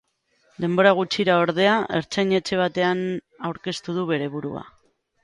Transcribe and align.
Denbora 0.63 0.93
gutxira, 0.99 1.35
ordea, 1.41 1.75
ertzain-etxe 1.99 2.59
batean 2.63 3.05
aurkeztu 3.51 3.97
du 3.99 4.07
bere 4.15 4.31
burua. 4.39 4.65